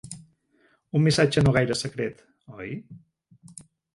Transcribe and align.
Un 0.99 1.03
missatge 1.07 1.43
no 1.43 1.53
gaire 1.59 1.77
secret, 1.83 2.25
oi? 2.57 2.75